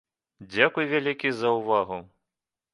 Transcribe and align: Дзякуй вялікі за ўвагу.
Дзякуй 0.53 0.89
вялікі 0.95 1.29
за 1.43 1.55
ўвагу. 1.59 2.03